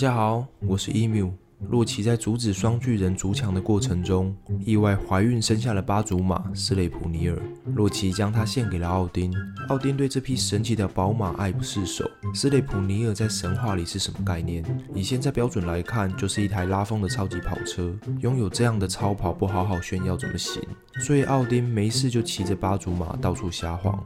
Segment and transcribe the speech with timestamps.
[0.00, 1.30] 家好，我是 Emu。
[1.68, 4.34] 洛奇在阻止双巨人筑墙的过程中，
[4.64, 7.38] 意外怀孕，生下了巴祖马斯雷普尼尔。
[7.74, 9.30] 洛奇将它献给了奥丁，
[9.68, 12.10] 奥丁对这匹神奇的宝马爱不释手。
[12.32, 14.64] 斯雷普尼尔在神话里是什么概念？
[14.94, 17.94] 以现在标准来看，就是一台拉风的超级跑车。
[18.20, 20.62] 拥有这样的超跑，不好好炫耀怎么行？
[21.00, 24.04] 所以奥丁没事就骑着巴祖马到处瞎晃。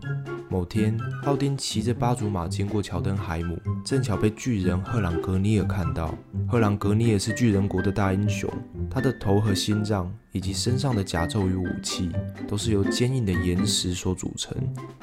[0.48, 6.14] 某天，奥丁骑着巴祖马经过乔登海姆，正巧被巨人赫朗格尼尔看到。
[6.48, 8.48] 赫朗格尼尔是巨人国的大英雄，
[8.88, 12.10] 他的头和心脏以及身上的甲胄与武器
[12.48, 14.52] 都是由坚硬的岩石所组成。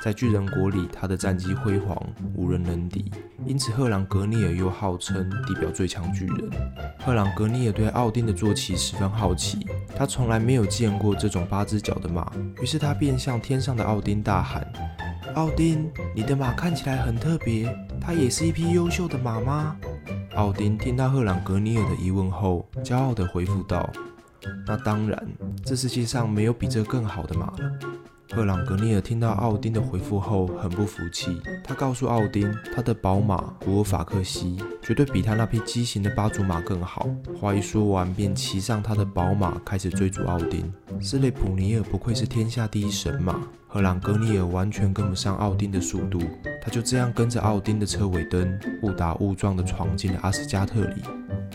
[0.03, 1.97] 在巨人国里，他的战绩辉煌，
[2.35, 3.09] 无人能敌。
[3.45, 6.49] 因此，赫朗格尼尔又号称地表最强巨人。
[6.99, 12.29] 赫朗格尼尔对奥丁的坐骑十分好奇，他从来没有见过这种八只脚的马，
[12.61, 14.69] 于是他便向天上的奥丁大喊。
[15.35, 19.77] 奥丁，你的马看起来很特别，它也是一匹优秀的马吗？
[20.35, 23.89] 奥丁听到赫朗格尼尔的疑问后，骄傲地回复道
[24.65, 25.27] ：“那当然，
[25.63, 27.71] 这世界上没有比这更好的马了。”
[28.33, 31.41] 赫朗格尼尔听到奥丁的回复后，很不服气。
[31.65, 37.09] 他告诉奥丁，他的宝马古尔法克西绝对比他那匹畸形的八祖马更好。
[37.37, 40.73] 话一说完，便骑上他的宝马，开始追逐奥丁。
[41.01, 46.21] 斯雷普尼尔不愧是天下第一神马，赫朗格尼尔完全跟不上奥丁的速度。
[46.61, 51.01] 他就这样跟着奥丁的车尾灯，误打误撞地闯进了阿斯加特里。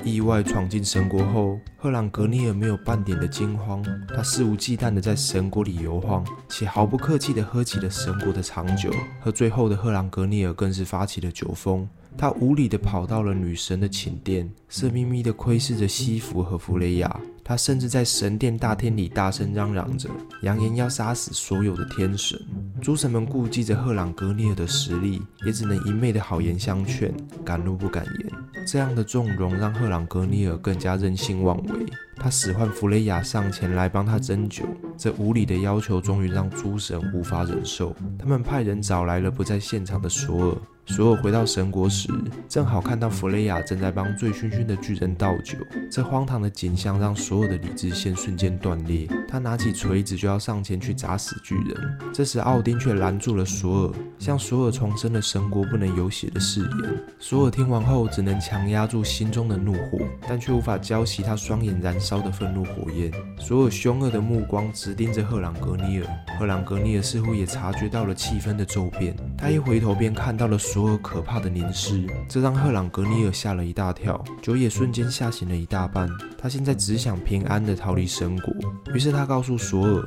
[0.06, 8.88] 意外闯进神国后，赫朗格尼尔没有半点的惊慌，他肆无忌惮地在神国里游晃，且毫不客气地喝起了神国的长酒。
[9.20, 17.20] 喝醉后的赫朗格尼尔更是发起了酒疯，他无理地跑到了女神的寝殿，色眯眯地窥视着西弗和弗雷亚。
[17.44, 20.10] 他甚至在神殿大厅里大声嚷嚷着，
[20.42, 22.36] 扬言要杀死所有的天神。
[22.80, 28.64] 诸神们顾忌着赫朗格尼尔的实力，也只能一昧的好言相劝，敢怒不敢言。
[28.66, 31.86] 这样的纵容让赫朗格尼尔更加任性妄为。
[32.16, 34.64] 他使唤弗雷亚上前来帮他斟酒，
[34.98, 37.94] 这无理的要求终于让诸神无法忍受。
[38.18, 40.56] 他们派人找来了不在现场的索尔。
[40.86, 42.08] 索尔回到神国时，
[42.48, 45.58] 正好看到弗雷亚正在帮醉醺醺的巨人倒酒。
[45.90, 49.08] 这荒唐的景象让所有的理智线瞬间断裂。
[49.28, 57.04] 他拿起锤子就要上前去砸死巨人，这时奥丁却拦住了索尔，向索尔重申了神国不能有血的誓言。
[57.18, 59.98] 索尔听完后，只能强压住心中的怒火，
[60.28, 63.12] 但却无法浇熄他双眼燃烧的愤怒火焰。
[63.40, 66.06] 索尔凶恶的目光直盯着赫朗格尼尔，
[66.38, 70.58] 赫朗格尼尔似乎也察觉到了气氛的骤变，他一回头便看到了。
[70.58, 76.08] 索尔可怕的凝视，这让赫朗格尼尔吓了一大跳，酒也瞬间吓醒了一大半。
[76.36, 78.52] 他现在只想平安的逃离神国，
[78.92, 80.04] 于是他告诉索尔：“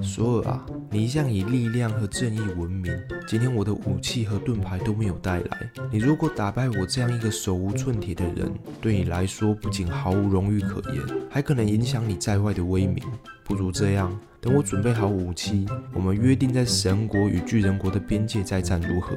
[0.00, 5.70] 索尔啊，你一向以力量和正义闻名，今天我的武器和盾牌都没有带来。
[5.90, 13.02] 你如果打败我这样一个手无寸铁的人，对你来说不仅毫无荣誉可言，还可能影响你在外的威名。
[13.44, 19.16] 不如这样。”等我准备好武器，我们约定在神国与巨人国的边界再战，如何？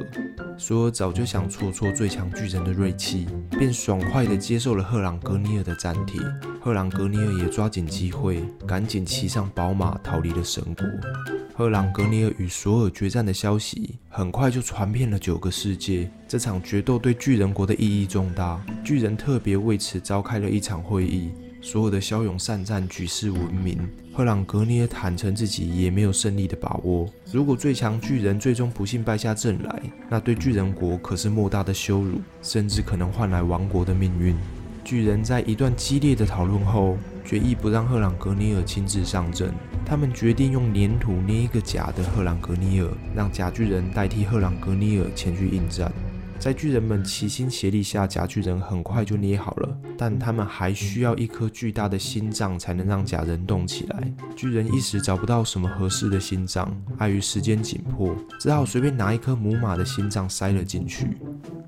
[0.58, 6.20] 索尔早就想挫挫最强巨人的锐气，便爽快地接受了赫朗格尼尔的战帖。
[6.60, 10.84] 赫朗格尼尔也抓紧机会，赶紧骑上宝马逃离了神国。
[11.54, 16.10] 赫朗格尼尔与索尔决战的消息很快就传遍了九个世界。
[16.28, 21.30] 这场决斗对巨人国的意义重大，巨人特别为此召开了一场会议。
[21.62, 23.78] 所有的骁勇善战，举世闻名。
[24.14, 27.08] 赫朗格尼尔坦诚自己也没有胜利的把握。
[27.32, 34.36] 如果最强巨人最终不幸败下阵来，那对巨人国可是莫大的羞辱，甚至可能换来亡国的命运。
[34.84, 39.54] 巨人在一段激烈的讨论后，决议不让赫朗格尼尔亲自上阵。
[39.86, 45.92] 他们决定用粘土捏一个假的赫朗格尼尔，让假巨人代替赫朗格尼尔前去应战。
[46.40, 49.78] 在巨人们齐心协力下，假巨人很快就捏好了。
[50.02, 54.14] 但他们还需要一颗巨大的心脏，才能让假人动起来。
[54.34, 61.18] 巨人一时找不到什么合适的心脏，碍于时间紧迫，只好随便拿一颗母马的心脏塞了进去。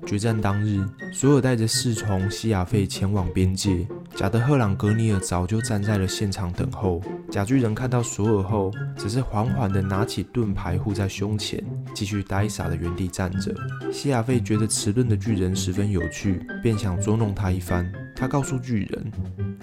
[0.06, 0.82] 决战当日，
[1.12, 3.86] 索尔带着侍从西亚费前往边界。
[4.16, 7.02] 假的赫朗格尼尔早就站在了现场等候。
[7.30, 11.62] 假巨人看到索尔后，只是缓缓地拿起盾牌护在胸前，
[11.94, 13.54] 继续呆傻的原地站着。
[13.92, 17.90] 西亚费觉得迟钝的巨人十分有趣，便想捉弄他一番。
[18.14, 19.12] 他告诉巨人：“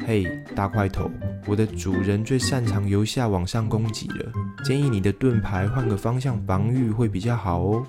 [0.05, 0.25] 嘿，
[0.55, 1.09] 大块头，
[1.45, 4.31] 我的主人最擅长由下往上攻击了，
[4.63, 7.85] 建议你的盾牌换个方向防御会比较好哦。”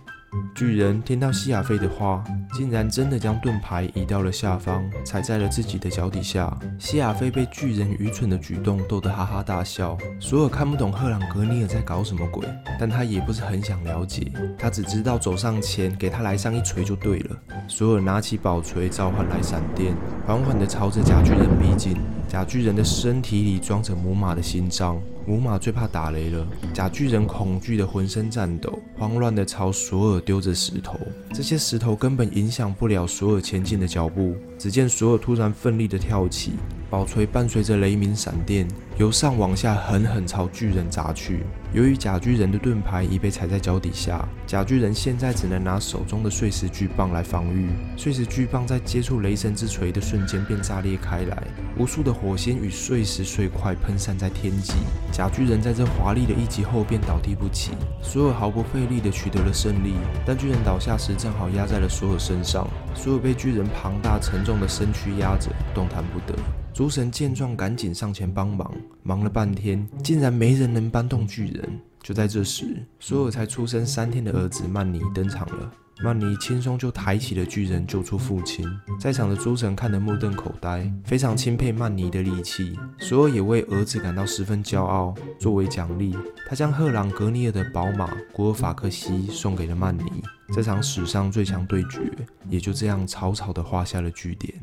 [0.54, 2.22] 巨人听到西亚菲的话，
[2.52, 6.56] 竟然真的将盾牌移到了下方，踩在了自己的脚底下。
[6.78, 9.96] 西亚菲被巨人愚蠢的举动逗得哈哈大笑。
[10.20, 12.46] 索尔看不懂赫朗格尼尔在搞什么鬼，
[12.78, 17.36] 但他也不是很想了解，他只知道走上前给他来上一锤就对了。
[17.66, 19.94] 索尔拿起宝锤召唤来闪电，
[20.26, 21.96] 缓缓地朝着假巨人逼近。
[22.28, 25.00] 假巨人的身体里装着母马的心脏。
[25.30, 26.44] 母马最怕打雷了，
[26.74, 30.98] 假巨人恐惧的浑身颤抖，慌乱的朝索尔丢着石头。
[31.32, 34.34] 这些石头根本影响不了索尔前进的脚步。
[34.58, 36.54] 只见索尔突然奋力的跳起，
[36.90, 38.66] 宝锤伴随着雷鸣闪电，
[38.96, 41.44] 由上往下狠狠朝巨人砸去。
[41.72, 47.68] 由于假巨人的盾牌已被踩在脚底下，假巨人现在只能拿手中的碎石巨棒来防御。
[47.96, 51.40] 碎石巨棒在接触雷神之锤的瞬间便炸裂开来，
[51.78, 54.72] 无数的火星与碎石碎块喷散在天际。
[55.12, 57.70] 假巨人在这华丽的一击后便倒地不起，
[58.02, 59.94] 索尔毫不费力地取得了胜利。
[60.26, 62.66] 但巨人倒下时正好压在了索尔身上，
[62.96, 64.40] 索尔被巨人庞大沉。
[64.42, 66.34] 重的身躯压着，动弹不得。
[66.72, 68.72] 诸神见状，赶紧上前帮忙。
[69.02, 71.80] 忙了半天，竟然没人能搬动巨人。
[72.02, 72.64] 就在这时，
[72.98, 75.70] 索尔才出生三天的儿子曼尼登场了。
[76.02, 78.66] 曼尼轻松就抬起了巨人，救出父亲。
[78.98, 82.78] 在场的诸神看得目瞪口呆，非常钦佩曼尼的力气。
[82.98, 85.14] 索尔也为儿子感到十分骄傲。
[85.38, 86.16] 作为奖励，
[86.48, 90.22] 他将赫朗格尼尔的宝马古尔法克西送给了曼尼。
[90.54, 92.00] 这场史上最强对决
[92.48, 94.54] 也就这样草草地画下了句点。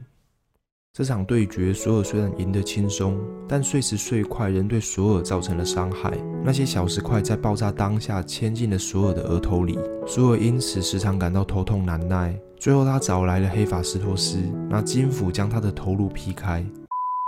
[0.98, 6.12] 这场对决，索尔虽然赢得轻松，但碎石碎块仍对索尔造成了伤害。
[6.44, 9.78] 那些小石块在爆炸当下嵌进了索尔的额头里，
[10.08, 12.36] 索尔因此时常感到头痛难耐。
[12.58, 14.40] 最后，他找来了黑法师托斯，
[14.72, 16.66] 拿金斧将他的头颅劈开。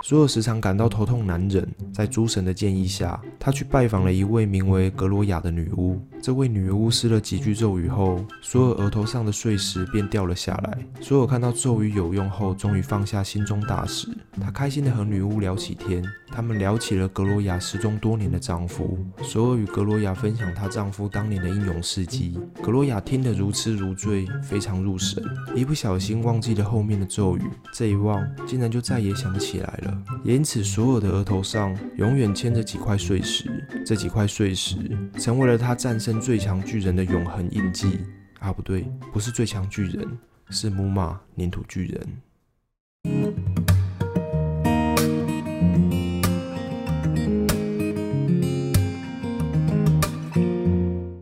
[0.02, 6.00] 索尔时常感到头痛难忍，在诸神的建议下，他去拜访了一位名为格罗雅的女巫。
[6.22, 10.78] 这位女巫施了几句咒语后，索尔额头上的碎石便掉了下来。
[11.02, 14.08] 索尔看到咒语有用后，终于放下心中大石，
[14.40, 16.02] 他开心地和女巫聊起天。
[16.32, 18.98] 他们聊起了格罗亚失踪多年的丈夫。
[19.22, 22.38] 索尔与格罗亚分享她丈夫当年的英勇事迹。
[22.62, 25.22] 格罗亚听得如痴如醉，非常入神，
[25.54, 27.42] 一不小心忘记了后面的咒语。
[27.72, 30.02] 这一忘，竟然就再也想不起来了。
[30.24, 33.66] 也因此，索尔的额头上永远牵着几块碎石。
[33.84, 34.76] 这几块碎石
[35.18, 37.98] 成为了他战胜最强巨人的永恒印记。
[38.38, 40.18] 啊，不对，不是最强巨人，
[40.48, 43.59] 是母马粘土巨人。